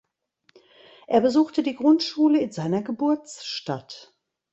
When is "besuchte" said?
1.21-1.61